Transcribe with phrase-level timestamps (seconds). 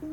[0.00, 0.06] 欢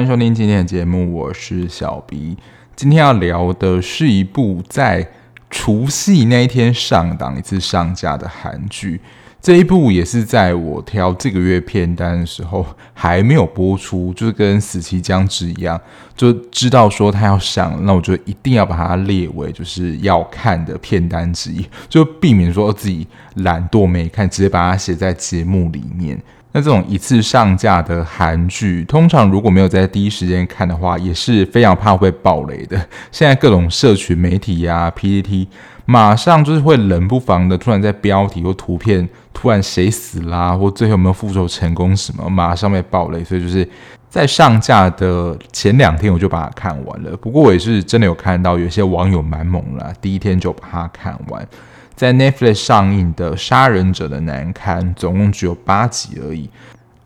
[0.00, 2.38] 迎收听今天的节目，我是小 B。
[2.74, 5.10] 今天要聊的是一部在
[5.50, 9.02] 除夕那一天上档一次上架的韩剧。
[9.40, 15.80] 这一部也是在我挑这个月片单的时候还没有播出，就是跟《死期将至》一样，
[16.16, 26.20] 就知道说它要上，那我就一定要把它列为就是要看的片单之一，就避免说自己懒惰没看，直接把它写在节目里面。
[26.50, 32.76] 那这种一次上架的韩剧，通常如果没有在第一时间看的话，也是非常怕会爆雷的。
[33.12, 35.46] 现在各种社群媒体呀、啊、PTT，
[35.86, 43.24] 马上就是会冷不防的突然在标题或图片突然谁死啦，或最后有没有复仇成功什么，马上被爆雷。
[43.24, 43.66] 所以就是
[44.10, 47.16] 在上架的前两天我就把它看完了。
[47.16, 51.46] 不过我也是真的有看到有些网友蛮猛啦，第一天就把它看完。
[51.94, 56.50] 在 Netflix 上映的《杀人者的难堪》总共只有八集而已，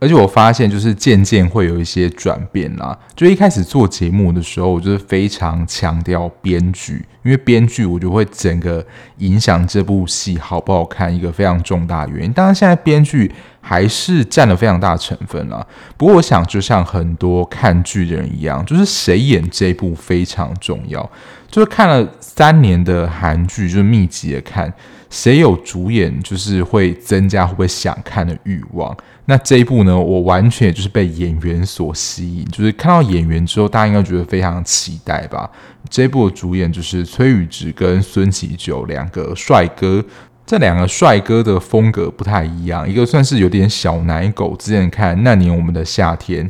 [0.01, 2.99] 而且我发现就是渐渐会有一些转变啦。
[3.15, 8.85] 就一开始做节目的时候，我就是非常强调编剧，因为编剧我就会整个
[9.19, 12.33] 影响这部戏好不好看一个非常重大原因。
[12.33, 15.65] 当然，现在编剧还是占了非常大的成分啦。
[15.99, 21.09] 不过，我想就像很多看剧的人一样，就是谁演这部非常重要。
[21.51, 24.73] 就是看了三年的韩剧，就是密集的看，
[25.11, 28.97] 谁有主演，就是会增加会不会想看的欲望。
[29.27, 35.51] 那这一部呢，我完全就是被演员所吸引，就是看到演员之后，大家应该觉得非常期待吧。
[35.89, 40.05] 这一部的主演就是崔宇植跟孙锡久两个帅哥，
[40.47, 46.49] 这两个帅哥的风格不太一样，一个算是有点小奶狗，之前看《那年我们的夏天》。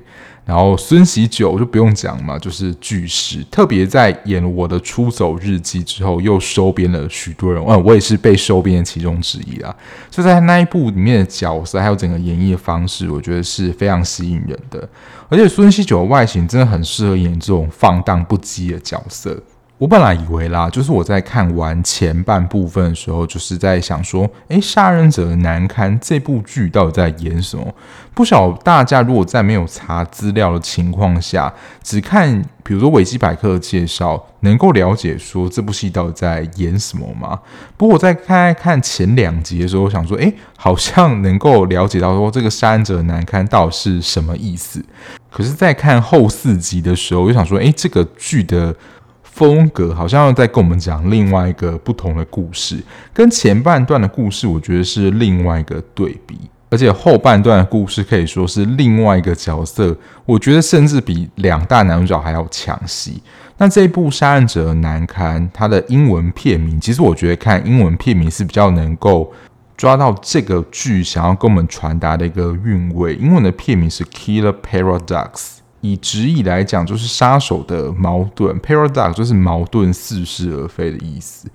[0.50, 7.62] 然后孙喜九就不用讲嘛，就是巨石，特别在演《我的出走日记》之后，又收编了许多人。
[7.64, 9.72] 嗯，我也是被收编的其中之一啊。
[10.10, 14.88] 就在那一部里面的角色，还有整个演绎的方式，我觉得是非常吸引人的。
[15.28, 19.40] 而且孙喜九的外形真的很适合演这种放荡不羁的角色。
[19.80, 27.74] 我本来以为啦，就是我在看完前半部分的时候，就是在想说，诶，杀人者的难堪这部剧到底在演什么？
[28.12, 31.50] 不晓大家如果在没有查资料的情况下，
[31.82, 37.40] 只看比如说维基百科的介绍，能够了解说这部戏到底在演什么吗？
[37.78, 44.84] 不过我在看看前两集的时候，我想说，诶，好像能够了解到说这个杀人者的难堪到底是什么意思。
[45.30, 48.76] 可是，在看后四集的时候，我就想说，诶，这个剧的。
[49.40, 52.76] 风格好像要在跟我们讲另外一个不同的故事，
[53.10, 59.96] 跟前半段的故事，我觉得是另外一个对比，而且后半段的故事可以说是另外一个角色，
[60.26, 63.22] 我觉得甚至比两大男主角还要抢戏。
[63.56, 69.32] 那这一部《杀人者的难堪》，它的英文片名，其实我觉得看英文片名是比较能够
[69.74, 73.14] 抓到这个剧想要跟我们传达的一个韵味。
[73.14, 75.30] 英文的片名是《Killer Paradox》。
[75.80, 81.48] 以直译来讲，就是杀手的矛盾，paradox 就是矛盾似是而非的意思。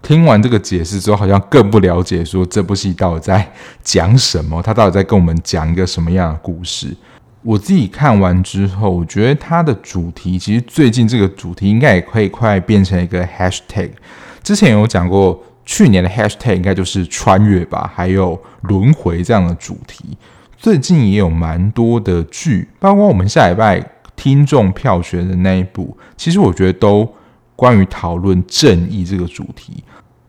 [0.00, 3.52] 听完这个解释之后，好像更不了解说这部戏到底在
[3.84, 6.96] 讲什么，他到底在跟我们讲一个什么样的故事。
[7.42, 13.90] 我自己看完之后，我觉得它的主题其实最近这个主题应该也可以快变成一个 hashtag。
[14.44, 20.16] 之前有讲过，去年的 hashtag 应该就是穿越吧，还有轮回这样的主题。
[20.62, 23.84] 最近也有蛮多的剧，包括我们下礼拜
[24.14, 27.12] 听众票选的那一部，其实我觉得都
[27.56, 29.82] 关于讨论正义这个主题，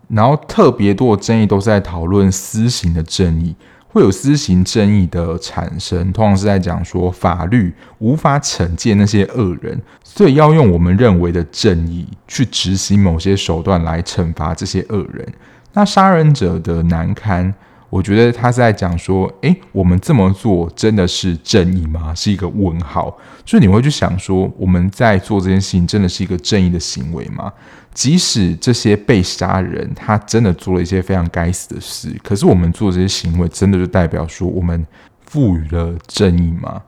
[0.08, 3.56] 然后特别多的争议都是在讨论私刑的正义，
[3.88, 15.32] 会有私刑正义的产生，通常是在讲说法律无法惩戒那些恶人，所以要用我们认为的正义去执行某些手段来惩罚这些恶人。
[15.74, 17.54] 那杀人者的难堪。
[17.94, 22.12] 我觉得他是在讲说，诶，我们这么做真的是正义吗？
[22.16, 23.16] 是一个问号。
[23.46, 27.54] 就是你会去想说，我们在做这件事情真的是一个正义的行为吗？
[27.94, 34.84] 即使这些被杀人他真的做了一些非常该死的事，可是我们做这些行为真的就代表说我们
[35.28, 36.82] 赋予了正义吗？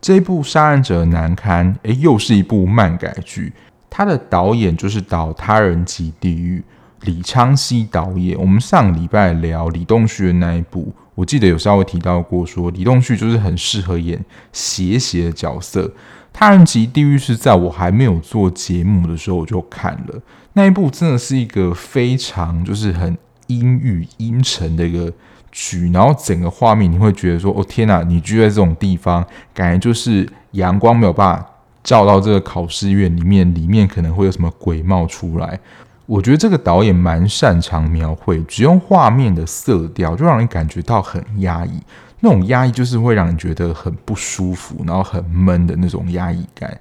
[0.00, 3.52] 这一部《杀人者难堪》诶，又是一部漫改剧，
[3.90, 6.60] 他的导演就是导《他人及地狱》。
[7.02, 15.92] 李昌熙导演，我们上礼拜聊李栋旭的那一部，我记得有稍微提到过说，李栋旭就是很适合演邪邪的角色。
[16.32, 20.22] 他人及地狱是在我还没有做节目的时候我就看了
[20.54, 23.16] 那一部，真的是一个非常就是很
[23.48, 25.12] 阴郁阴沉的一个
[25.50, 29.22] 剧，然后整个画面你会觉得说，哦天哪，你居在这种地方，
[29.52, 31.46] 感觉就是阳光没有办法
[31.82, 35.58] 照到这个考试院里面，里面可能会有什么鬼冒出来。
[36.06, 41.80] 我觉得这个导演蛮擅长描绘，只用画面的色调就让人感觉到很压抑，
[42.20, 46.78] 那种压抑就是会让人觉得很不舒服，然后很闷的那种压抑感。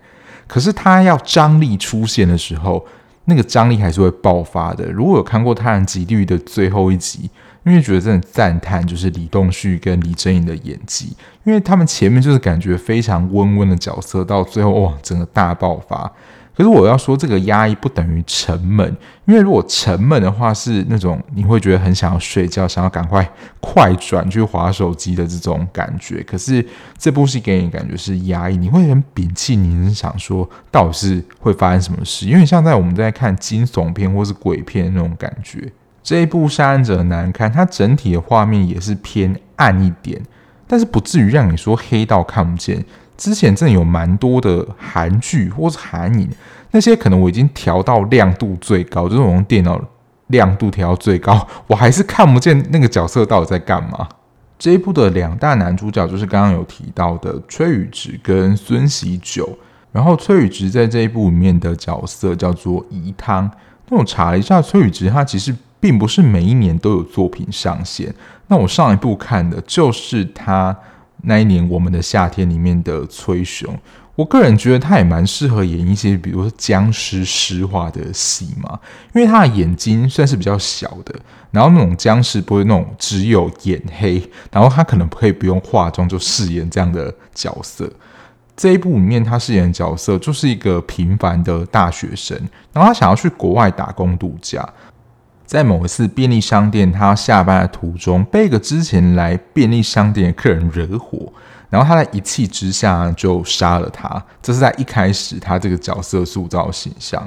[0.47, 2.85] 可是他要张力出现的时候，
[3.25, 4.85] 那个张力还是会爆发的。
[4.91, 7.29] 如果有看过《他人即地狱》的最后一集，
[7.63, 16.11] 因为觉得真的赞叹，就是李栋旭跟李正英的演技，因为他们前面就是感觉非常温温的角色，到最后哇，整个大爆发。
[16.55, 18.85] 可是我要说，这个压抑不等于沉闷，
[19.25, 23.27] 因为如果沉闷的话，是那种你会觉得很想要睡觉，想要赶快
[23.59, 26.21] 快转去滑手机的这种感觉。
[26.23, 26.63] 可是
[26.97, 32.27] 这部戏给你感觉是压抑，你会很屏气，你很想说到底是会发生什么事？
[32.27, 35.71] 因为像在我们在看惊悚片或是鬼片那种感觉。
[36.03, 40.19] 这一部《杀人者难堪》，它整体的画面也是偏暗一点，
[40.67, 42.83] 但是不至于让你说黑到看不见。
[43.21, 46.27] 之前真的有蛮多的韩剧或是韩影，
[46.71, 49.79] 那些可能我已经调到亮度最高，就是我用电脑
[50.29, 54.09] 亮度调到最高，我还是看不见那个角色到底在干嘛。
[54.57, 59.47] 这一部的两大男主角就是刚刚有提到的崔宇植跟孙锡九，
[59.91, 63.47] 然后崔宇植在这一部里面的角色叫做宜汤。
[63.89, 68.11] 那我查了一下，崔宇植他其实并不是每一年都有作品上线。
[68.47, 70.75] 那我上一部看的就是他。
[71.23, 73.77] 那一年，我们的夏天里面的崔雄，
[74.15, 78.79] 我个人觉得他也蛮适合演一些，比如说僵尸尸化的戏嘛，
[79.13, 81.15] 因为他的眼睛算是比较小的，
[81.51, 84.21] 然后那种僵尸不会那种只有眼黑，
[84.51, 87.89] 然后他可能可以不用化妆就饰演这样的角色。
[88.57, 92.37] 这一部里面他饰演的角色就是一个平凡的大学生，
[92.73, 94.67] 然后他想要去国外打工度假。
[95.51, 101.29] 在某一次便利商店，他下班的途中被一个之前来便利商店的客人惹火，
[101.69, 104.23] 然后他在一气之下就杀了他。
[104.41, 107.21] 这是在一开始他这个角色塑造形象。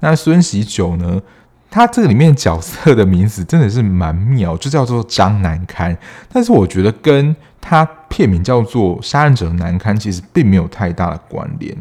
[0.00, 1.22] 那孙喜久呢？
[1.70, 5.96] 他这个里面角色的名字真的是蛮妙，就叫做张难堪。
[6.32, 11.72] 但是我觉得跟他片名叫做《杀人者难堪》其实并没有太大的关联。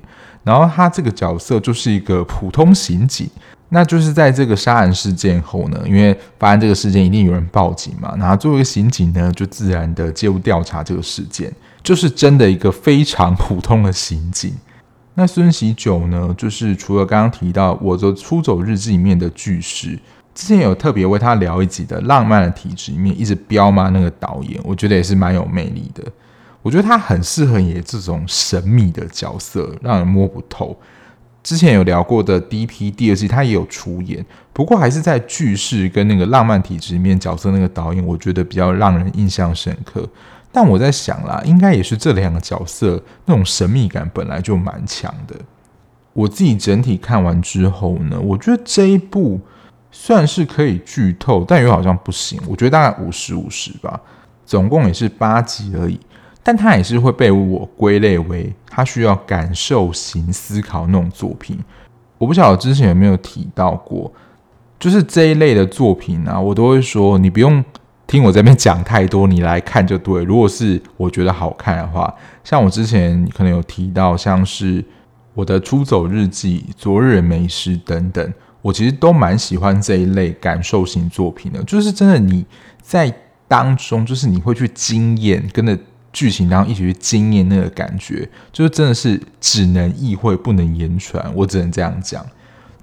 [0.44, 3.28] 然后他这个角色就是一个普通刑警。
[3.70, 11.54] 那就是在这个杀人事件后呢，因为发生这个事件一定有人报警嘛，然后作为一个刑警呢，就自然的介入调查这个事件，
[11.84, 14.54] 就是真的一个非常普通的刑警。
[15.16, 20.00] 那孙喜久呢，就是除了刚刚提到我的出走日记里面的句式，
[20.34, 26.04] 之前有特别为他聊一集的浪漫的体质里面一直彪骂那个导演，我觉得也是蛮有魅力的。
[26.62, 30.78] 我觉得他很适合演这种神秘的角色，让人摸不透。
[31.48, 32.92] 之前有聊过的 D.P.
[32.92, 40.06] 第二季，他也有出演，不过还是在句式跟那个浪漫体质里面角色那个导演，我觉得比较让人印象深刻。
[40.52, 45.38] 但我在想啦，应该也是这两个角色那种神秘感本来就蛮强的。
[46.12, 49.40] 我自己整体看完之后呢，我觉得这一部
[49.90, 52.38] 算是可以剧透，但又好像不行。
[52.46, 53.98] 我觉得大概五十五十吧，
[54.46, 55.98] 总共也是八集而已。
[56.48, 61.60] 但它也是会被我归类为它需要感受型思考那种作品。
[62.18, 64.10] 我不晓得之前有没有提到过，
[64.80, 67.62] 就是这一类的作品啊，我都会说你不用
[68.08, 70.24] 听我这边讲太多，你来看就对。
[70.24, 72.16] 如果是我觉得好看的话，
[72.46, 74.82] 像我之前可能有提到，像是
[75.34, 81.62] 我的出走日记、昨日美食等等，我其实都蛮喜欢这一类感受型作品的。
[81.64, 82.46] 就是真的你
[82.82, 83.14] 在
[83.50, 85.78] 当中，就是你会去经验跟着。
[86.18, 92.26] 剧情当中一起去经验那个感觉，就是真的是只能意会不能言传，我只能这样讲。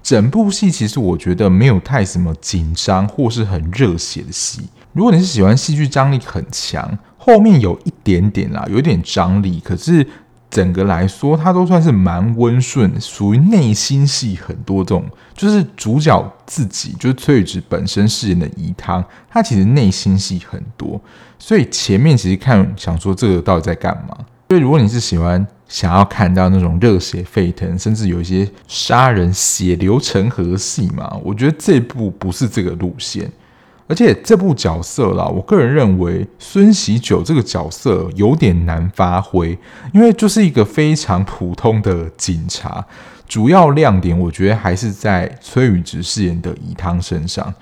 [0.01, 4.61] 整部戏其实我觉得没有太什么紧张或是很热血的戏。
[4.93, 10.07] 如果你是喜欢戏剧张力很强，后面有一点点啦，有一点张力，可是。
[10.49, 21.01] 整个来说，它都算是蛮温顺，属于内心戏很多这种，就是主角自己，就是崔宇植本身饰演的宜汤，他其实内心戏很多，
[21.37, 24.17] 所以前面其实看想说这个到底在干嘛？
[24.47, 33.29] 所以如果你是喜欢想要看到那种热血沸腾，甚至有一些杀人血流成河戏嘛，我觉得这部不是这个路线。
[33.87, 39.57] 而且这部角色啦，我个人认为孙喜九这个角色有点难发挥，
[39.93, 42.83] 因为就是一个非常普通的警察。
[43.27, 47.53] 主要亮点我觉得还是在崔宇植饰演的宜汤身上。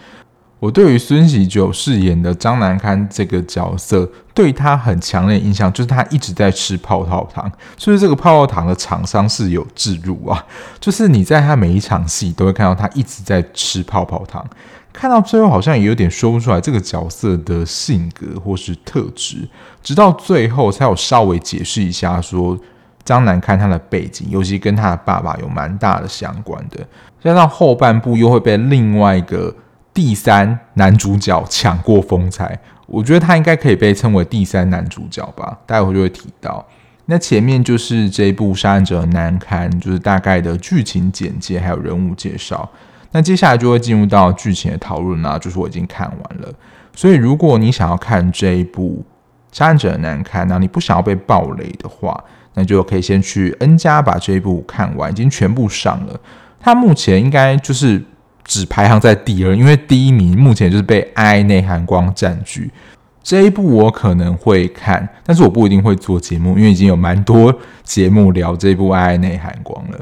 [0.59, 10.45] 我对于孙喜九饰演的张南堪这个角色，对他很强烈印象就是他一直在吃泡泡糖，所以这个泡泡糖的厂商是有置入啊，
[10.79, 14.45] 就是你在他每一场戏都会看到他一直在吃泡泡糖。
[14.93, 19.49] 看到最后好像也有点说不出来这个角色的性格或是特质，
[19.81, 22.57] 直到最后才有稍微解释一下说，
[23.03, 26.87] 张南看他的背景，尤其跟他的爸爸有蛮大的相关的，
[27.21, 29.53] 加上后半部又会被另外一个
[29.93, 35.57] 第三男主角抢过风采，我觉得他应该可以被称为第三男主角吧。
[35.65, 36.65] 待会就会提到。
[37.05, 42.69] 那前面就是这一部《杀人者难堪》，就是大概的剧情简介还有人物介绍。
[43.13, 46.53] 那接下来就会进入到剧情的讨论啦，就是我已经看完了。
[46.93, 49.05] 所以如果你想要看这一部
[49.57, 52.21] 《杀人者难堪》，那你不想要被暴雷的话，
[52.55, 56.19] 那就可以先去 N 家把这一部看完，已经全部上了。
[56.59, 58.03] 它目前应该就是
[58.43, 62.69] 只排行在第二，因为第一名目前就是被《爱内含光》占据。
[63.21, 69.99] 这一部我可能会看，但是我不一定会做节目，因为已经有蛮多节目聊这部《爱内含光》了。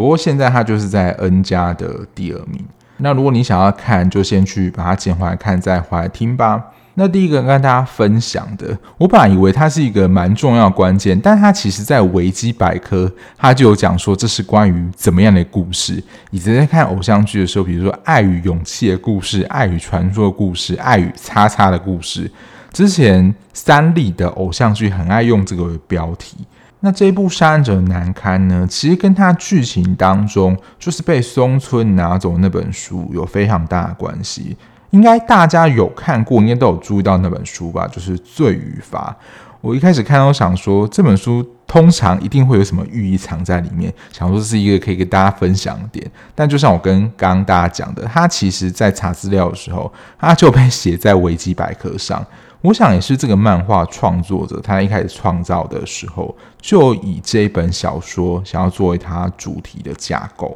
[0.00, 2.64] 不过现在它就是在 N 家的第二名。
[2.96, 6.58] 那如果你想要看，就先去把它捡回来看，再回来听吧。
[6.94, 16.02] 那第一个跟大家分享的，我本来以为它是一个蛮重要的关键，但它其实在维基百科，它就有讲说这是关于怎么样的故事。
[16.30, 22.30] 以前在看偶像剧的时候，比如说《爱与勇气》的故事，《爱与传说》的故事，《爱与叉叉》的故事。
[22.72, 26.38] 之前三立的偶像剧很爱用这个标题。
[26.80, 34.56] 那这一部《杀人者的难堪》呢，其实跟它剧情当中就是被松村拿走那本书有非常大的关系。
[34.90, 37.86] 应该大家有看过，应该都有注意到那本书吧？
[37.86, 39.16] 就是《罪与罚》。
[39.60, 46.10] 我一开始看到想说，这本书通常一定会有什么寓意藏在里面，想说是一个可以跟大家分享的点。
[46.34, 52.26] 但就像我跟刚刚大家讲的，它其实在查资料的时候，它就被写在维基百科上。
[52.62, 60.54] 我想也是这个漫画创作者，他一开始创造的时候，就以这本小说想要作为他主题的架构。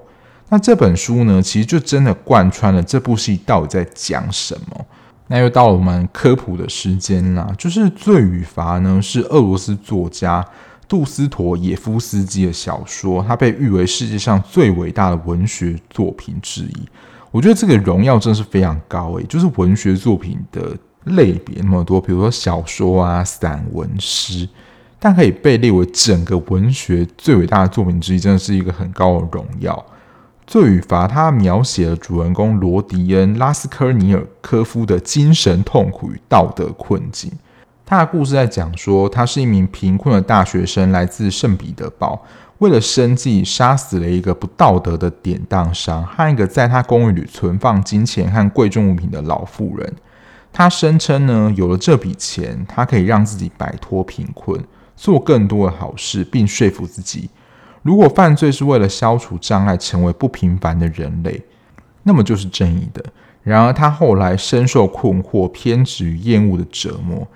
[0.50, 4.84] 那这本书呢，其实就真的贯穿了这部戏到底在讲什么。
[5.28, 10.44] 那又到了我们科普的时间啦，就是《罪与罚》呢，是俄罗斯作家
[10.87, 16.88] 杜斯妥也夫斯基的小说，他被誉为世界上最伟大的文学作品之一。
[17.30, 20.76] 我觉得这个荣耀真的是非常高诶，就是文学作品的。
[21.04, 24.49] 类别那么多，比如说小说啊、散文、诗，
[24.99, 29.75] 但可以被列为整个文学最伟大的作品之一，真的是一个很高的荣耀。
[30.46, 37.32] 《罪与罚》它描写了主人公罗迪恩·拉斯科尼尔科夫的精神痛苦与道德困境。
[37.87, 42.23] 他的故事在讲说，他是一名贫困的大学生，来自圣彼得堡，
[42.58, 49.94] 为了生计杀死了一个不道德的典当商和一个在他公寓里存放金钱和贵重物品的老妇人。
[50.56, 54.62] 他声称呢，有了这笔钱，他可以让自己摆脱贫困，
[54.94, 57.28] 做更多的好事，并说服自己，
[57.82, 61.42] 如果犯罪是为了消除障碍，成为不平凡的人类，
[62.04, 63.04] 那么就是正义的。
[63.42, 67.26] 然而，他后来深受困惑、偏执与厌恶的折磨，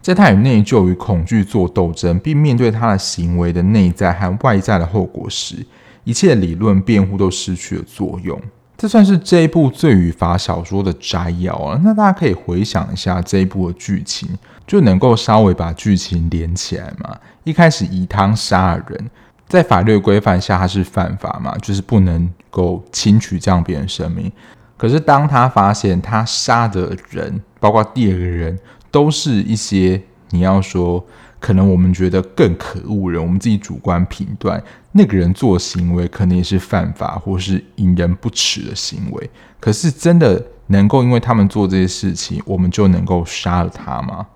[0.00, 5.66] 在他与内疚与恐惧做斗争，并面对他的行为的内在和外在的后果时，
[6.04, 8.40] 一切理论辩护都失去了作用。
[8.78, 11.80] 这算是这一部《罪与罚》小说的摘要啊。
[11.82, 14.28] 那大家可以回想一下这一部的剧情，
[14.68, 17.18] 就能够稍微把剧情连起来嘛。
[17.42, 19.10] 一开始以汤杀人，
[19.48, 24.30] 在法律规范下他是犯法嘛，就是不能够轻取这样别人生命。
[24.76, 28.56] 可是当他发现他杀的人，包括第二个人，
[28.92, 31.04] 都是一些你要说。
[31.40, 39.30] 可能我们觉得更可恶人，我们自己主观评断，那个人做行为可能也是犯法或是引人不齿的行为。
[39.60, 44.26] 可是真的能够因为他们做这些事情，我们就能够杀了他吗？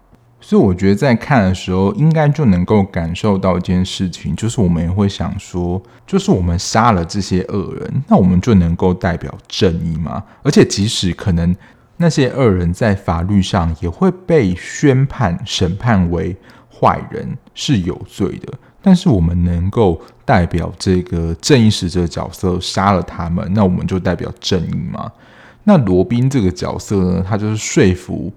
[0.41, 10.23] 所以我觉得在看的时候，应该就能够感受到一件事情，就是我们也会想说，就是我们杀了这些恶人，那我们就能够代表正义吗？
[10.43, 11.55] 而且即使可能
[11.97, 16.37] 那些恶人在法律上也会被宣判审判为。
[16.83, 25.09] 坏人是有罪的，但是我们能够代表这个正义使者角色杀了他们，那我们就代表正义吗？
[25.63, 28.33] 那罗宾这个角色呢，他就是说服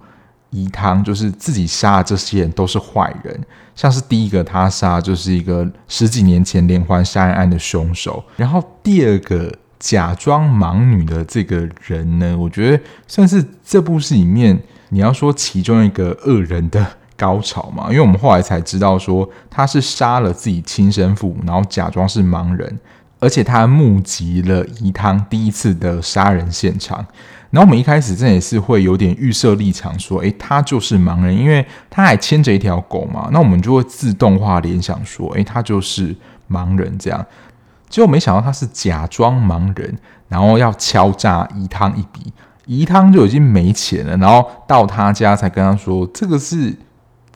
[0.50, 3.36] 伊汤，就是自己杀的这些人都是坏人。
[3.74, 14.56] 像是第一个他杀就是一个十几年前连环杀人案的凶手，然后第二个假装盲女的这个人呢，我觉得算是这部戏里面
[14.90, 16.86] 你要说其中一个恶人的。
[17.16, 22.78] 高潮嘛，因为我们后来才知道说他是杀了自己亲生父母，然后假装是盲人，
[23.18, 27.04] 而且他目击了宜汤第一次的杀人现场。
[27.50, 36.14] 然后我们一开始真的也是会有点预设立场，说，诶，他就是盲人，因为他还牵着一条狗嘛，那我们就会自动化联想说，诶，他就是
[36.50, 37.24] 盲人这样。
[37.88, 39.96] 结果没想到他是假装盲人，
[40.28, 42.32] 然后要敲诈宜汤一笔，
[42.66, 46.76] 宜汤就已经没钱了，然后到他家才跟他说，这个是。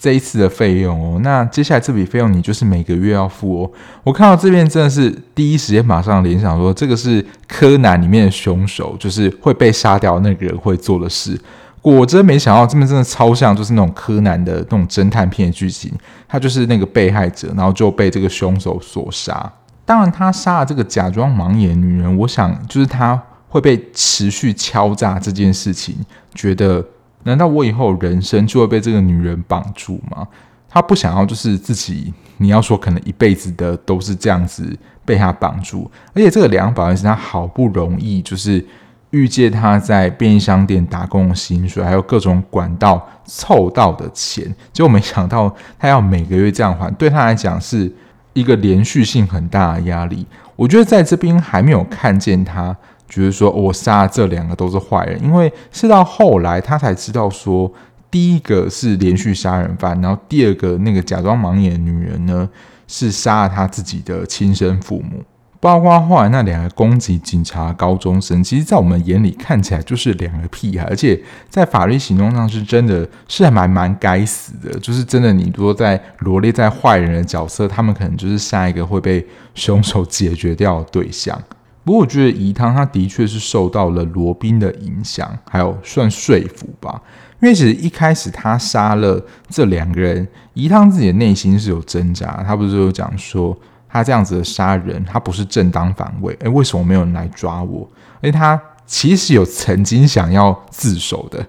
[0.00, 3.70] 这一次的费用哦，那接下来这笔费用你就是每个月要付哦。
[4.02, 11.38] 我看到这边真的是第一时间马上联想说，这个是柯南里面的凶手，就是会被杀掉那个人会做的事。
[11.82, 15.92] 果真没想到，这边真的超像，就是那种柯南的那种侦探片的剧情。
[16.26, 19.52] 他就是那个被害者，然后就被这个凶手所杀。
[19.84, 25.94] 当然，他杀了这个假装盲眼女人，我想就是他会被持续敲诈这件事情，
[26.34, 26.82] 觉得。
[27.24, 30.26] 难道我以后人生就会被这个女人绑住吗？
[30.68, 34.64] 他不想要，就是自己，你要说可能一辈子的都是这样子
[35.04, 35.90] 被他绑住。
[36.14, 38.64] 而且这个梁保仁是他好不容易就是
[39.10, 47.92] 预借他在便利商店打工的薪水，还有各种管道凑到的钱，结果没想到他要每个月这样还，对他来讲是
[48.32, 50.24] 一个连续性很大的压力。
[50.54, 52.76] 我觉得在这边还没有看见他。
[53.10, 57.70] 觉得说，我杀这两个都是坏人，因为是到后来他才知道说，
[58.10, 62.48] 第一个是连续杀人犯，然后第二个那个假装盲眼的女人呢，
[62.86, 65.22] 是杀了他自己的亲生父母，
[65.58, 81.40] 包括后来那两个攻击警察高中生，其实，在我们眼里看起来就是两个屁孩，而且在法律行动上是真的是还蛮蛮该死的，就是真的，你如果在罗列在坏人的角色，他们可能就是下一个会被凶手解决掉的对象。
[81.82, 87.00] 不过我觉得宜汤他的确是受到了罗宾的影响，还有算说服吧。
[87.40, 89.18] 因为其实一开始他杀了
[89.48, 92.44] 这两个人，宜汤自己的内心是有挣扎。
[92.46, 93.56] 他不是有讲说，
[93.88, 96.36] 他这样子的杀人，他不是正当防卫。
[96.40, 97.88] 诶，为什么没有人来抓我？
[98.20, 101.44] 诶，他其实有曾经想要自首的，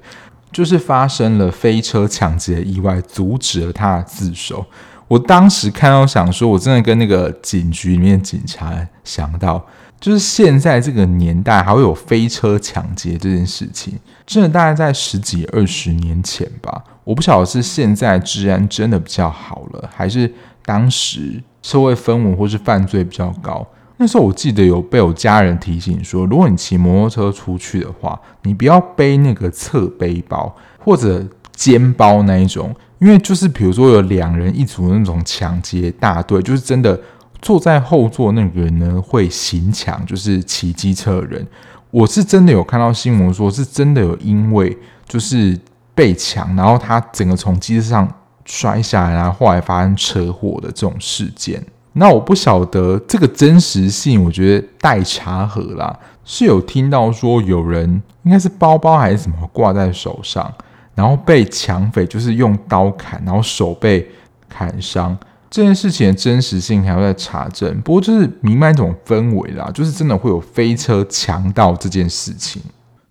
[0.49, 4.65] 就是发生了飞车抢劫意外，阻止了他的自首。
[5.09, 9.61] 我当时看到想说，我真的跟那个警局里面警察想到。
[10.01, 13.93] 就是现在这个年代还会有飞车抢劫这件事情，
[14.25, 16.83] 真的大概在十几二十年前吧。
[17.03, 20.33] 我不晓得是现在治安真的比较好了，还是
[20.65, 23.65] 当时社会氛围或是犯罪比较高。
[23.97, 36.99] 那时候我记得有被我家人提醒说，如果你骑摩托车出去的话，你不要背那个侧背包或者肩包那一种，因为就是比如说有两人一组的那种抢劫大队，就是真的。
[37.41, 41.47] 坐在后座那个人呢，会行抢，就是骑机车的人。
[41.89, 44.77] 我是真的有看到新闻，说是真的有因为
[45.07, 45.59] 就是
[45.95, 48.07] 被抢，然后他整个从机车上
[48.45, 51.61] 摔下来，然后后来发生车祸的这种事件。
[51.93, 55.99] 那我不晓得这个真实性，我觉得待查核啦。
[56.23, 60.49] 是有听到说有人应该是包包还是什么挂在手上，
[60.95, 64.07] 然后被抢匪就是用刀砍，然后手被
[64.47, 65.17] 砍伤。
[65.51, 72.61] 这件事情的真实性还要再查证，不过就是弥漫一种氛围啦，就是真的会有飞车强盗这件事情。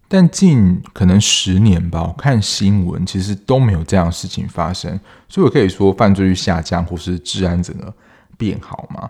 [0.09, 4.99] 但近可能十年吧，我看新闻其实都没有这样的事情发生，
[5.29, 7.95] 所以我可以说犯罪率下降或是治安整个
[8.39, 9.09] 变好吗？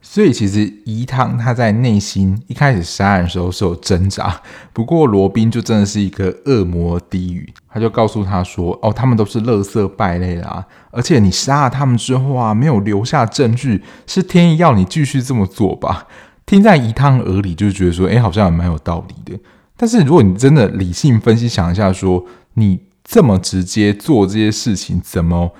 [0.00, 4.40] 所以其实宜汤他在内心一开始杀人的时候是有挣扎，
[4.72, 16.06] 不过罗宾就真的是一个恶魔低语，他就告诉他说：“哦，他们都是垃圾败类啦，而且你杀了他们之后啊，没有留下证据，是天意要你继续这么做吧？”
[16.46, 19.38] 听在宜汤耳里就觉得说：“哎，好像也蛮有道理的。”
[19.76, 25.52] 但是如果你真的理性分析想一下，说你这么直接做这些事情，怎么？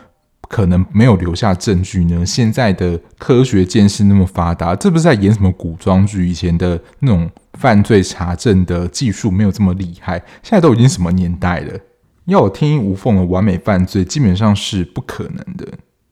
[0.48, 2.24] 可能没有留下证据呢？
[2.24, 6.26] 现在的科学见识那么发达，这不是在演什么古装剧？
[6.26, 11.78] 以前的那种犯罪查证的技术没有这么厉害，现在都已经什么年代了？
[12.24, 15.66] 要有天衣无缝的完美犯罪，基本上是不可能的。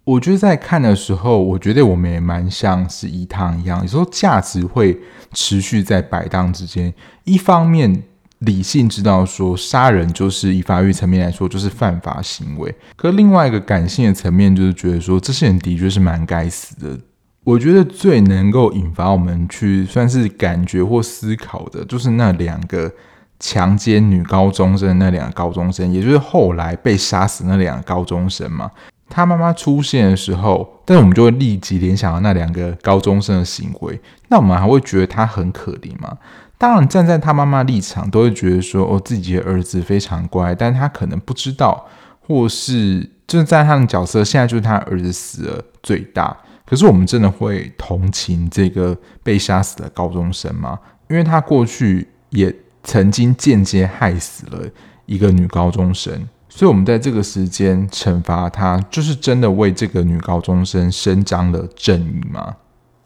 [0.05, 5.01] 我觉得在看的时候，我觉得我们也蛮像是一趟一样，有时候价值会
[5.33, 6.93] 持续在摆荡之间，
[7.25, 8.05] 一方面。
[8.47, 16.99] 理性知道说杀人就是以法律层面来说就是犯法行为，可另外一个感性的层面就是觉得说这些人的确是蛮该死的。
[17.45, 22.91] 我觉得最能够引发我们去算是感觉或思考的，就是那两个
[23.39, 28.71] 强奸女高中生那两个高中生，也就是后来被杀死那两个高中生嘛。
[29.09, 36.19] 他妈妈出现的时候，但我们就会立即联想到那两个高中生的行为，那我们还会觉得他很可怜吗？
[36.59, 41.87] 当然，站在他妈妈立场，都会觉得说，哦，自己的儿子非常乖，但他可能不知道，
[42.21, 46.35] 或是就是在他的角色，现在就是他儿子死了最大。
[46.65, 50.79] 可是我们真的会同情这个被杀死的高中生吗？
[51.09, 54.69] 因为他过去也曾经间接害死了
[55.05, 62.57] 一个女高中生，所以我们在这个时间惩罚他，就是真的为这个女高中生伸张了正义吗？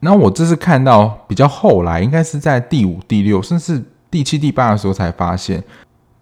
[0.00, 5.62] 然后我这次看到比较后来，应该是在第五、第六，甚至第七、第八的时候才发现，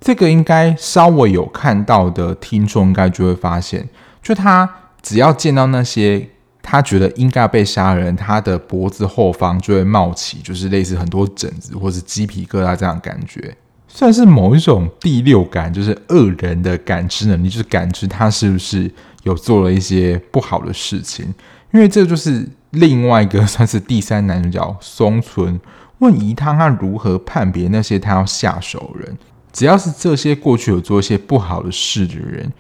[0.01, 3.89] 这个应该稍微有看到的听众应该就会发现，
[4.23, 4.69] 就他
[5.01, 6.29] 只要见到那些
[6.61, 18.91] 他觉得应该被杀人，他的脖子后方就会冒起，就是类似很多疹子或是鸡皮疙瘩这样感觉，算是某一种第六感，就是恶人的感知能力，就是感知他是不是
[19.23, 21.33] 有做了一些不好的事情。
[21.71, 25.59] 因为这就是另外一个算是第三男主角松村
[25.99, 29.17] 问宜汤他如何判别那些他要下手人，
[29.53, 32.53] 只要是这些过去有做一些不好的事的人。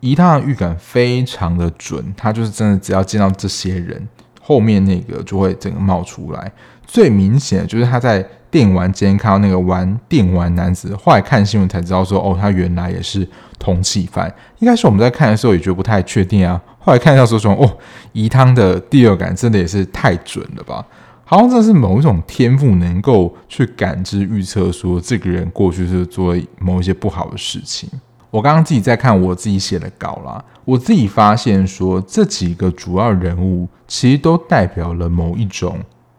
[0.00, 4.08] 宜汤的预感非常的准，他就是真的，只要见到这些人，
[4.40, 6.50] 后面那个就会整个冒出来。
[6.86, 13.28] 最明显的就是他在电玩间看到那个玩电玩男子，后来看新闻才知道说，哦，他原来也是
[13.60, 14.34] 通缉犯。
[14.58, 17.78] 一开始我们在看的时候也觉得不太确定啊，后来看到说说，哦，
[18.12, 20.84] 宜汤的第六感真的也是太准了吧？
[21.24, 27.88] 好像这是某一种天赋，能够去感知预测说这个人过去是做了某一些不好的事情。
[28.32, 35.78] 我刚刚自己在看我自己写的稿啦，我自己发现说，这几个主要人物其实都代表了某一种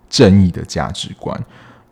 [0.10, 1.38] 正义的价值观。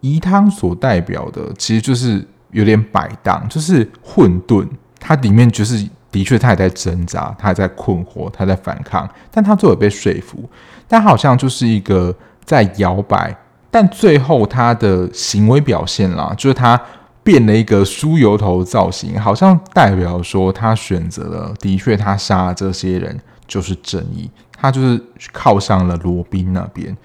[0.01, 4.65] 宜汤所代表的其实就是有点摆荡，就是混沌。
[4.99, 10.49] 它里面就是的确，他也在挣扎，他还在困惑，他在反抗，但他最后被说服。
[10.87, 13.35] 但好像就是一个在摇摆，
[13.71, 16.79] 但最后他的行为表现啦，就是他。
[17.21, 24.99] 变了一个梳油头造型，好像代表说他选择了，的确他杀了这些人就是正义，他就是
[25.31, 26.95] 靠上了罗宾那边。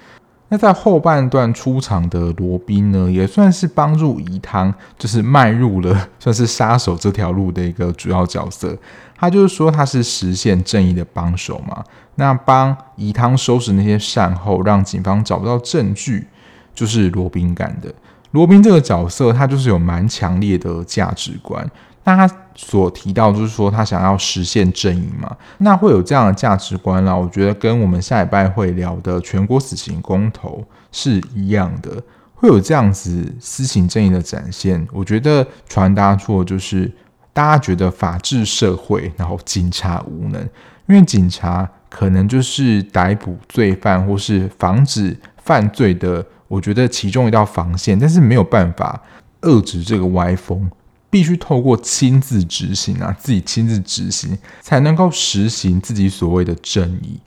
[0.54, 8.78] 那在后半段出场的罗宾呢，也算是帮助宜汤，就是迈入了 算是杀手这条路的一个主要角色。
[9.16, 11.82] 他就是说他是实现正义的帮手嘛，
[12.14, 16.24] 那帮宜汤收拾那些善后，让警方找不到证据，
[16.72, 17.92] 就是罗宾干的。
[18.30, 21.68] 罗宾这个角色，他就是有蛮强烈的价值观。
[22.04, 27.14] 那他所提到就是说，他想要实现正义嘛，那会有这样的价值观啦。
[27.14, 30.62] 我觉得跟我们下礼拜会聊的全国死刑公投
[30.92, 31.90] 是一样的，
[32.34, 34.86] 会有这样子私刑正义的展现。
[34.92, 36.92] 我觉得传达出的就是
[37.32, 40.40] 大家觉得法治社会，然后警察无能，
[40.86, 46.24] 因为警察可能就是逮捕罪犯或是防止犯罪的。
[46.46, 49.02] 我觉得其中一道防线，但是没有办法
[49.40, 50.70] 遏制这个歪风，
[51.14, 57.20] 必须透过亲自执行啊，自己亲自执行，才能够实行自己所谓的正义。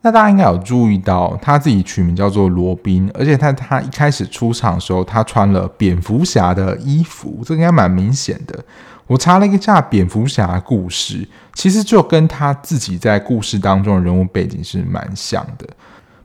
[0.00, 8.58] 那大家应该有注意到，他自己取名叫做罗宾，而且他他一开始出场的时候，他穿了蝙蝠侠的衣服，这应该蛮明显的。
[9.06, 15.68] 我查了一下蝙蝠侠的故事，其实就跟他自己在故事当中的人物背景是蛮像的。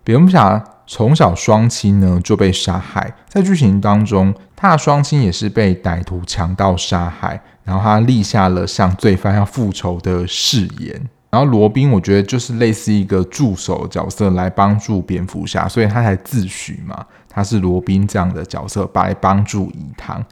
[0.07, 0.63] 蝙蝠侠。
[0.89, 11.09] 从小双亲呢就被杀害，在剧情当中，他的双亲也是被歹徒强盗杀害，然后他立下了向罪犯要复仇的誓言。
[11.29, 20.23] 然后罗宾，我觉得就是类似一个助手角色来帮助蝙蝠侠，所以他才自诩嘛，他是罗宾这样的角色，来帮助以唐。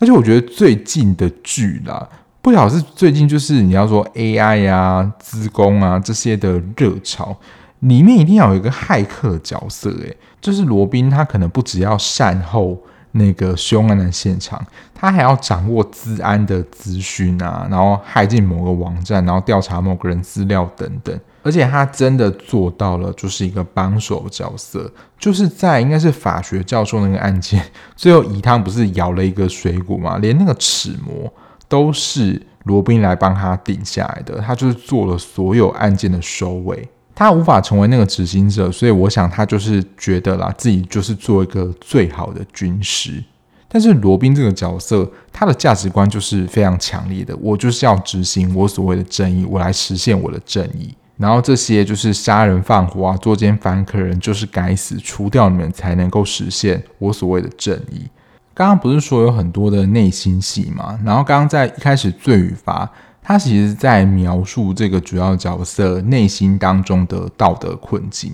[0.00, 2.04] 而且我觉得最近的剧啦，
[2.42, 7.38] 不晓得是最近就是你要说 AI 啊、资工啊这些的热潮。
[7.80, 12.78] 里面一定要有一个骇客角色，诶，就是罗宾，他可能不只要善后
[13.12, 14.64] 那个凶案的现场，
[14.94, 21.18] 他还要掌握治安的资讯啊，然后骇进某个网站，然后调查某个人资料等等。
[21.42, 27.64] 而且他真的做到了，就是一个帮手角色，就是在应该是法学教授那个案件，
[27.96, 31.32] 最后宜汤不是咬了一个水果嘛，连那个齿模
[31.66, 36.86] 都是罗宾来帮他顶下来的，他就是做了所有案件的收尾。
[37.14, 43.22] 他无法成为那个执行者，所以我想他就是觉得啦，自己就是做一个最好的军师。
[43.68, 50.94] 但是罗宾这个角色，他的价值观就是非常强烈的，我就是要执行我所谓的正义，我来实现我的正义。
[51.18, 58.06] 然后这些就是杀人放火啊，作奸犯科人就是该死，除掉你们才能够实现我所谓的正义。
[58.54, 60.98] 刚刚不是说有很多的内心戏吗？
[61.04, 62.90] 然后刚刚在一开始罪与罚。
[63.30, 68.32] 他其实在描述这个主要角色内心当中的道德困境，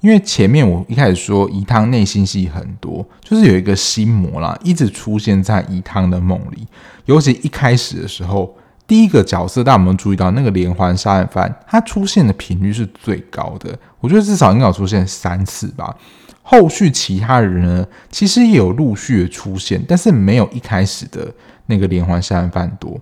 [0.00, 6.66] 因为前面我一开始说宜汤内心戏很多，就是有一个心魔啦，一直出现在宜汤的梦里。
[7.04, 8.52] 尤其一开始的时候，
[8.84, 15.96] 第一个角色大家有没有注意到那个连环杀人犯，他出现的频率是最高的，我觉得至少应该有出现三次吧。
[16.42, 21.32] 后续其他人呢，其实也有陆续的出现，但是没有一开始的
[21.66, 23.00] 那个连环杀人犯多。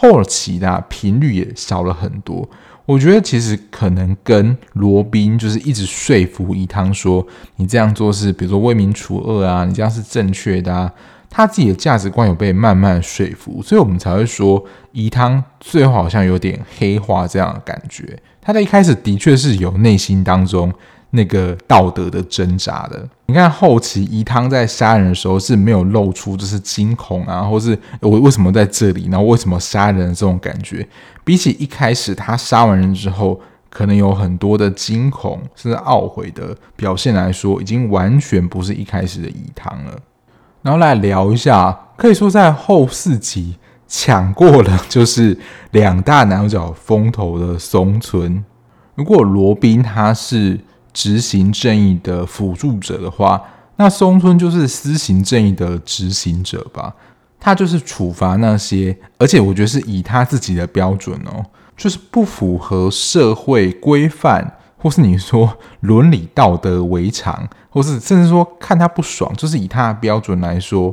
[0.00, 2.48] 后期的频率也少了很多，
[2.86, 10.92] 我觉得其实可能跟罗宾就是一直说服伊汤说，你这样做是比如说为民除恶啊，你这样是正确的啊，
[11.28, 18.16] 他自己的价值观有被慢慢说服，所以我们才会说伊汤最后好像有点黑化这样的感觉。
[18.40, 20.72] 他在一开始的确是有内心当中
[21.10, 23.08] 那个道德的挣扎的。
[23.28, 30.88] 你看后期宜汤在杀人的时候是没有露出就是惊恐啊，或是我为什么在这里，然后为什么杀人的这种感觉，
[31.24, 33.40] 比起一开始他杀完人之后。
[33.70, 39.92] 可能有很多的惊恐甚至懊悔的表现来说，已经完全不是一开始的宜汤了。
[40.62, 45.38] 然后来聊一下，可以说在后四集抢过了就是
[45.72, 48.42] 两大男主角风头的松村。
[48.94, 50.58] 如果罗宾他是
[50.98, 53.40] 执行正义的辅助者的话，
[53.76, 56.92] 那松村就是施行正义的执行者吧？
[57.38, 61.46] 他就是处罚那些，而且我觉得是以他自己的标准哦。
[61.76, 70.92] 就是不符合社会规范，或是你说伦理道德为常，或是甚至说看他不爽，就是以他的标准来说，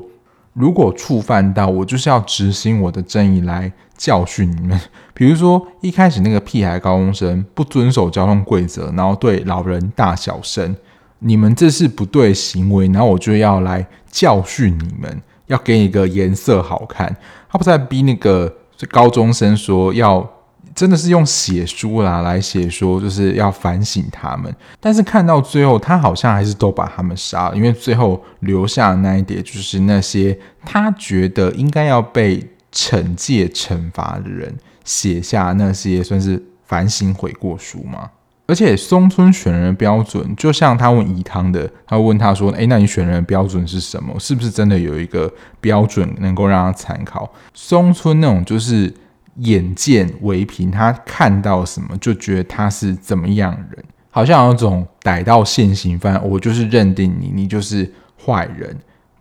[0.54, 4.80] 如果触犯到我，就是要执行我的正义来教训你们。
[5.14, 10.76] 比如说一开始那个屁孩高中生不遵守交通规则，然后对老人大小声，
[11.20, 17.16] 你们这是不对行为，然后我就要来教训你们，要给你一个颜色好看。
[17.50, 18.54] 他不是在逼那个
[18.90, 20.30] 高中生说要。
[20.74, 24.54] 真的是用写书啦来写说，就是要反省他们。
[24.78, 38.12] 但是看到最后，他好像还是都把他们杀了，因为最后留下的那一叠，就是那些他觉得应该要被惩戒惩罚的人写下那些算是反省悔过书吗。
[38.46, 44.14] 而且松村选人的标准，就像他问宜汤的，他问他说：“诶，那你选人的标准是什么？
[44.20, 48.94] 是不是真的有一个标准能够让他参考？”松村那种就是。
[49.40, 57.92] 眼见为凭，他看到什么就觉得他是怎么样人，好像有种逮到现行犯，我就是认定你，你就是
[58.26, 58.74] 坏人。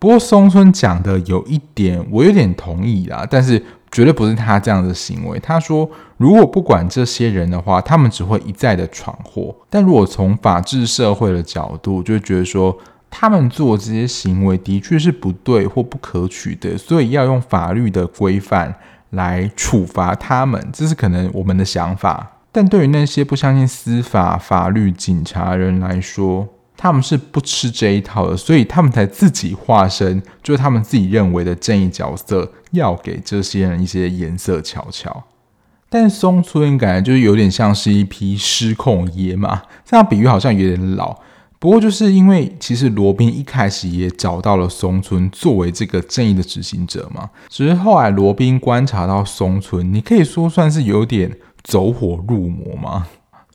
[0.04, 3.58] 不过松村讲的有一点，我有点同意啦，但是
[3.90, 5.38] 绝对不是他这样的行为。
[5.38, 12.76] 他说，如果不管这些人的话，他们只会一再的闯祸；但如果从法治社会的角度，就觉得说
[13.08, 18.74] 他们做这些行为的确是不对或不可取的，所以要用法律的规范。
[19.12, 22.32] 来处罚他们，这是可能我们的想法。
[22.52, 35.24] 但对于那些不相信司法、法律、警察人来说，他们是不吃这一套的，所以他们才自己化身，就是他们自己认为的正义角色，要给这些人一些颜色瞧瞧。
[35.88, 41.16] 但松村感觉就是有点像是一匹失控野马，这样比喻好像有点老。
[41.60, 53.06] 不过，就是因为其实罗宾一开始也找到了松村作为这个正义的执行者嘛，只是后来罗宾观察到松村，你可以说算是有点走火入魔嘛。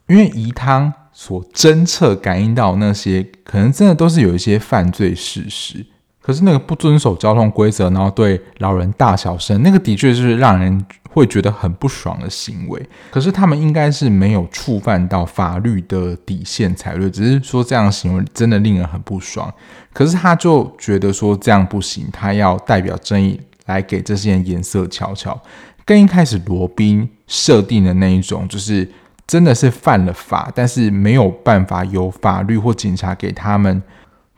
[0.08, 5.84] 因为宜汤所侦测感应到那些，可能真的都是有一些犯罪事实。
[6.22, 12.88] 可是那个不遵守交通规则，然后对老人大小声，那个的确是让人会觉得很不爽的行为。
[13.10, 19.52] 可是他们应该是没有触犯到法律的底线才对，只是说这样的行为真的令人很不爽。
[19.92, 25.40] 可是他就觉得说这样不行，他要代表正义来给这些人颜色瞧瞧。
[25.86, 28.88] 跟一开始罗宾设定的那一种，就是
[29.30, 33.80] 真的是犯了法，但是没有办法由法律或警察给他们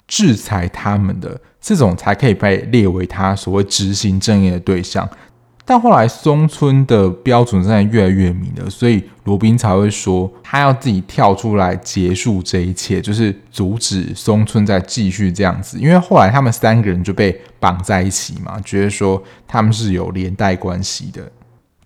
[0.06, 1.40] 制裁他们的。
[1.62, 5.08] 这种才可以被列为他所谓执行正义的对象，
[5.64, 15.78] 但后来松村的标准真的越来越明了，所以罗宾才会说他要自己跳出来结束这一切，就是阻止松村再继续这样子。
[15.78, 21.22] 因为后来他们三个人就被绑在一起嘛，觉得说他们是有连带关系的。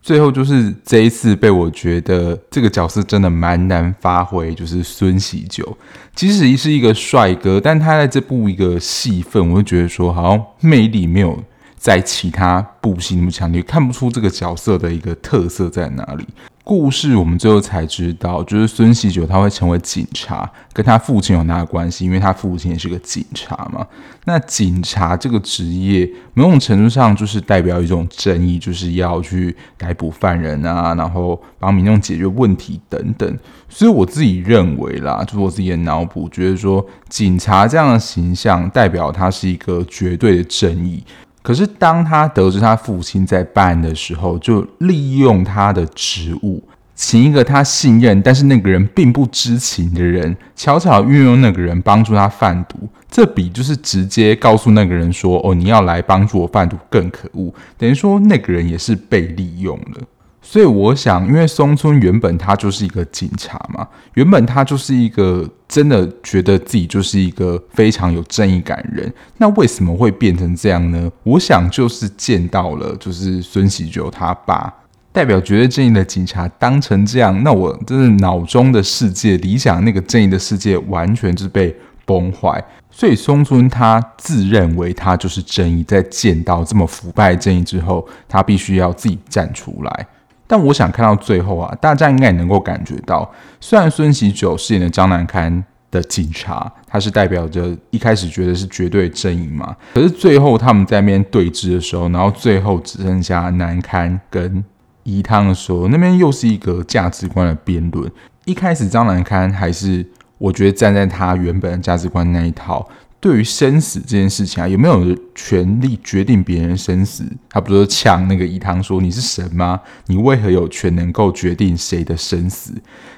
[0.06, 5.76] 最后就是这一次被我觉得这个角色真的蛮难发挥，就是孙喜九，
[6.14, 11.36] 即使是一个帅哥，但他在这部一个戏份，我就觉得说好像魅力没有
[11.76, 16.24] 在其他部戏那么强烈，看不出这个角色的一个特色在哪里。
[16.68, 22.04] 故事我们最后才知道，就是孙喜九他会成为警察，跟他父亲有哪个关系？
[22.04, 23.86] 因为他父亲也是个警察嘛。
[24.24, 33.38] 那警察这个职业，某种程度上就是代表一种正义，就是要去逮捕犯人啊，然后帮民众解决问题等等。
[33.68, 41.04] 所以我自己认为啦，就是我自己的脑补，觉得说警察这样的形象，代表他是一个绝对的正义。
[41.46, 46.60] 可是，当他得知他父亲在办案的时候，就利用他的职务，
[46.96, 52.88] 请一个他信任，但是那个人并不知情的人，悄悄运用那个人帮助他贩毒。
[53.08, 60.02] 这比就是直接告诉那个人说：“哦，你要来帮助我贩毒更可恶。”等于说那个人也是被利用了。
[60.48, 71.10] 所以我想，因为松村原本他就是一个警察嘛，原本他就是一个真的觉得自己就是一个非常有正义感人，那为什么会变成这样呢？
[71.24, 74.72] 我想就是见到了，就是孙喜九他把
[75.12, 82.64] 代表绝对正义的警察当成这样，那我真的脑中的世界，理想那个正义的世界，完全就是被崩坏。
[82.88, 90.06] 所以松村他自认为他就是正义，在见到这么腐败正义之后，他必须要自己站出来。
[90.46, 93.30] 但我想看到最后啊，大家应该也能够感觉到，
[93.60, 104.64] 虽然孙喜九饰演的张南堪的警察，他是代表着一开始觉得是绝对正义嘛，可是最后他们在那边对峙的时候，然后最后只剩下南堪跟
[105.02, 108.10] 宜汤的时候，那边又是一个价值观的辩论。
[108.44, 110.06] 一开始张南堪还是。
[110.38, 112.86] 我觉得站在他原本的价值观那一套，
[113.26, 117.24] 对于生死这件事情啊，有没有权利决定别人生死？
[117.50, 119.80] 他不是呛那个宜汤说：“你是神吗？
[120.06, 122.72] 你为何有权能够决定谁的生死？”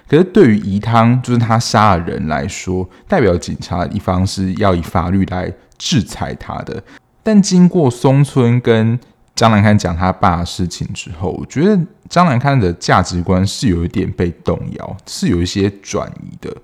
[0.08, 6.82] 可是对于宜汤，就是他杀了人来说，代表警察一方是要以法律来制裁他的。
[7.22, 8.98] 但经过松村跟
[9.34, 16.56] 张南堪讲他爸的事情之后，我觉得张南堪的价值观是有一点被动摇，是有一些转移的。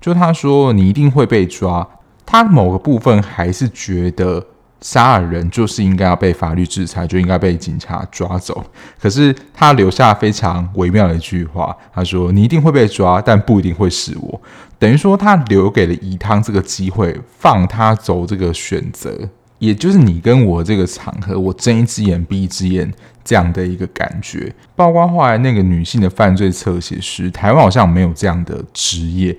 [0.00, 1.86] 就他说你一定会被抓，
[2.26, 4.44] 他某个部分还是觉得
[4.82, 8.62] 杀人就是应该要被法律制裁，就应该被警察抓走。
[9.00, 14.40] 可是他留下非常微妙的一句话，他说你一定会被抓，但不一定会是我。
[14.78, 19.18] 等于说他留给了宜汤这个机会，放他走这个选择，
[19.58, 22.92] 也就是你跟我这个场合，我睁一只眼闭一只眼
[23.24, 24.52] 这样的一个感觉。
[24.76, 29.34] 包括后来那个女性的犯罪侧写师，台湾好像没有这样的职业。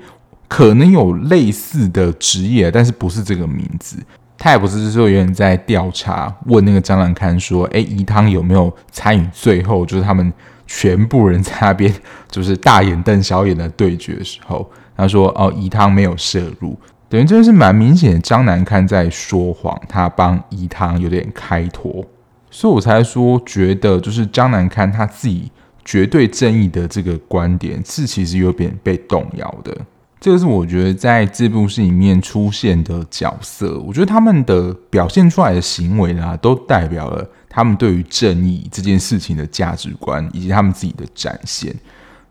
[0.47, 3.97] 可能有类似的职业，但是不是这个名字。
[4.37, 9.83] 他也不是说有人在调查，问那个张兰堪说：“哎，宜汤有没有参与最后？
[9.85, 10.31] 就是他们
[10.67, 11.91] 全部人在那边
[12.29, 16.77] 就是大眼瞪小眼的对决的时候，他说：哦，宜汤没有摄入。
[17.09, 22.05] 等于真的是蛮明显的，张南堪在说谎，他帮宜汤有点开脱，
[22.51, 25.51] 所以我才说觉得就是张兰堪他自己
[25.83, 29.75] 绝对正义的这个观点是其实有点被动摇的。
[30.19, 41.73] 这个是我觉得在这部戏里面出现的角色，我觉得他们的表现出来的行为呢，都代表了他们对于正义这件事情的价值观，以及他们自己的展现。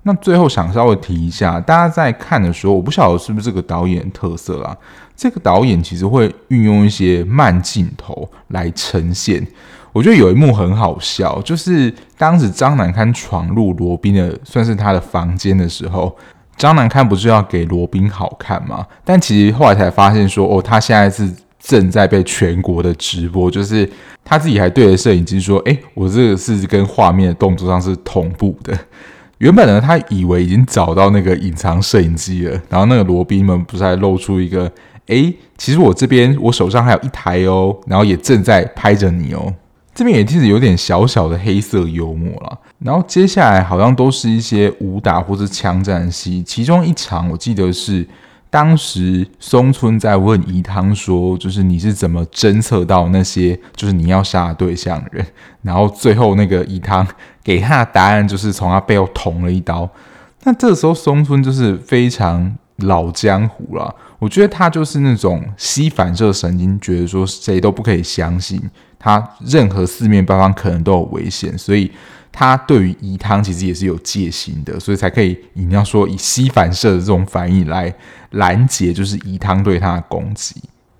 [0.02, 4.76] 那最后想稍微提一下，大家在看的时候，我不晓得是不是这个导演特色啦。
[5.16, 9.46] 这个导演其实会运用一些慢镜头来呈现。
[9.92, 16.16] 我觉得有一幕很好笑，就是当时张南堪闯入罗宾的，算是他的房间的时候。
[16.56, 18.86] 张南看不是要给罗宾好看吗？
[19.04, 23.88] 但其实后来才发现说，哦，他现在是正在被全国的直播，就是
[24.24, 28.76] 他自己还对着摄影机说：“诶，我这个是跟画面动作上是同步的。
[29.38, 34.70] ”原本呢，他以为已经找到那个隐藏摄影机了，然后那个罗宾们不是还露出一个
[35.08, 39.52] ：“诶，其实我这边我手上还有一台哦，然后也正在拍着你哦。”
[39.94, 48.06] 这边也其实有点小小的黑色幽默了，然后接下来好像都是一些武打或是枪战戏，其中一场我记得是
[48.50, 55.26] 当时松村在问宜汤说，就是你是怎么侦测到那些就是你要杀的对象的人，
[55.62, 57.06] 然后最后那个宜汤
[57.42, 59.88] 给他的答案就是从他背后捅了一刀，
[60.44, 68.62] 那这时候松村就是非常老江湖了，我觉得他就是那种吸反射神经，觉得说谁都不可以相信。
[68.98, 71.90] 他任何四面八方可能都有危险，所以
[72.38, 77.90] 他对于宜汤其实也是有戒心的，所以才可以你要说以吸反射的这种反应来
[78.32, 80.54] 拦截，就是宜汤对他的攻击。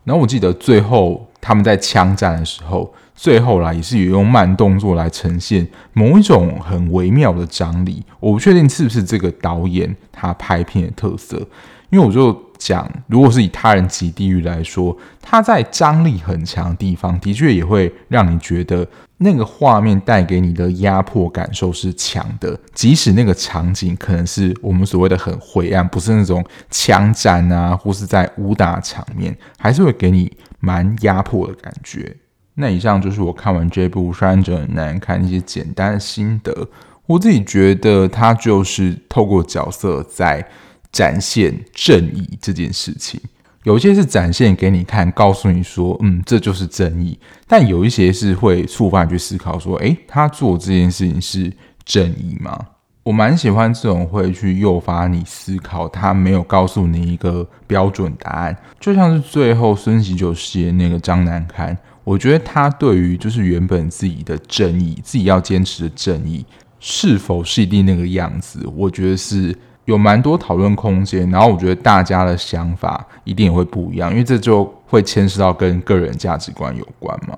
[0.04, 8.02] 然后我记得最后他们在枪战的时候，最后啦也是有用慢动作来呈现某一种很微妙的张力。
[8.18, 11.46] 我不确定是不是这个导演他拍片的特色，
[11.90, 12.44] 因为我就。
[12.58, 18.84] 讲，如果是以他人即地狱来说，他在张力很强的地方，的确也会让你觉得
[19.18, 22.58] 那个画面带给你的压迫感受是强的。
[22.72, 32.16] 即使那个场景可能是我们所谓的很灰暗，不是那种枪战啊，或是在武打场面，还是会给你蛮压迫的感觉。
[32.54, 36.66] 那以上就是我看完这部《杀人者很难看》一些简单的心得。
[37.04, 40.48] 我自己觉得，他就是透过角色在。
[40.96, 43.20] 展现正义这件事情，
[43.64, 47.18] 有一些是展现给你看，告诉你说，嗯，这就是正义。
[47.46, 51.52] 但有一些是会触发你去思考，说，诶，他做这件事情是
[51.84, 52.58] 正义吗？
[53.02, 58.56] 我蛮喜欢这种会去诱发你思考，他没有告诉你一个标准答案。
[58.80, 66.42] 就像是最后孙喜九饰演那个张南堪，我觉得他对于就是原本自己的正义，自己要坚持的正义。
[66.78, 69.56] 是否是一定那个样子，我觉得是
[69.86, 71.28] 有蛮多讨论空间。
[71.30, 77.36] 然后我觉得大家的想法一定也会不一样，因为这就会牵涉到跟个人价值观有关嘛。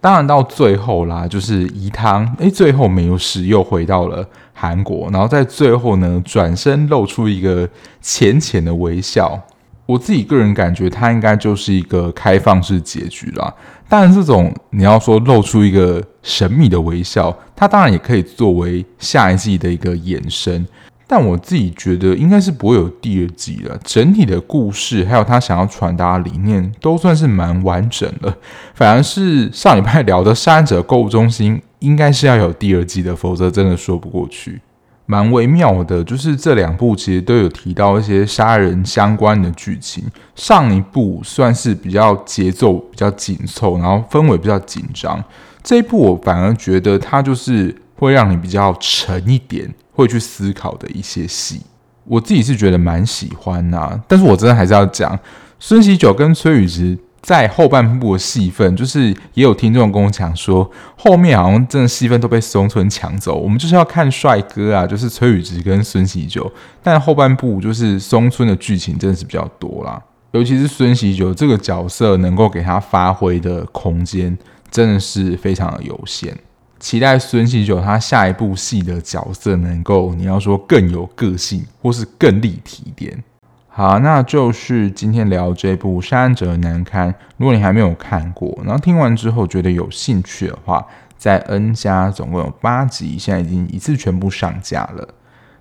[0.00, 7.68] 当然到最后啦，就是饗汤，哎，最后没有死，又回到了韩国，然后在最后呢，转身露出一个
[8.00, 9.40] 浅浅的微笑。
[9.86, 13.52] 我自己个人感觉，它应该就是一个开放式结局啦。
[13.88, 20.66] 当然，这种你要说露出一个神秘的微笑，它当然也可以作为下一季的一个延伸。
[21.14, 23.78] 但我自己觉得应该是不会有第二季了。
[23.84, 28.34] 整体的故事还有他想要传达的理念都算是蛮完整的。
[28.72, 34.62] 反而是上礼拜聊的《杀人者购物中心》应该是要有第二季的，否则真的说不过去。
[35.04, 40.02] 蛮微妙的，就是这两部其实都有提到一些杀人相关的剧情。
[40.34, 45.22] 上一部算是比较节奏比较紧凑，然后氛围比较紧张。
[45.62, 49.70] 这一部我反而觉得它就是会让你比较沉一点。
[49.92, 51.60] 会去思考的一些戏，
[52.04, 54.00] 我自己是觉得蛮喜欢呐、啊。
[54.08, 55.18] 但是我真的还是要讲，
[55.60, 63.36] 孙喜九跟崔宇植在后半部的戏份，就是也有听众跟我讲说，后面好像真的戏份都被松村抢走。
[63.36, 66.50] 我们就是要看帅哥啊，就是崔宇植跟孙喜九。
[66.82, 74.36] 但后半部就是松村的剧情真的是比较多啦，尤其是孙喜九这个角色能够给他发挥的空间，
[74.70, 76.36] 真的是非常的有限。
[76.82, 83.22] 期待孙锡久他下一部戏的角色能够，你要说更有个性，或是更立体一点。
[83.68, 87.08] 好，那就是今天聊这部《杀人者难堪》。
[87.36, 90.84] 如果你还没有看过，然后听完之后觉得有兴趣的话，
[91.16, 95.08] 在 N 家总共有八集，现在已经一次全部上架了。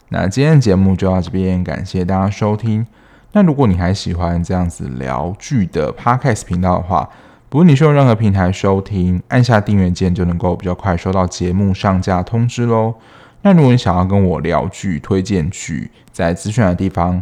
[0.10, 2.88] 那今天的节目就到这边，感谢大家收听。
[3.34, 7.08] 那如果你还喜欢这样子聊剧的 Podcast 频道的话，
[7.52, 12.96] 不论你是用任何平台收听，按下订阅键就能够比较快收到节目上架通知喽。
[13.42, 17.22] 那如果你想要跟我聊剧、推荐剧，在资讯的地方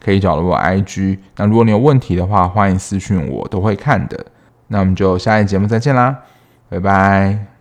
[0.00, 1.20] 可以找到我 IG。
[1.36, 4.26] 那如果你有问题的话，欢迎私讯我，都会看的。
[4.66, 6.24] 那我们就下一节目再见啦，
[6.68, 7.57] 拜拜。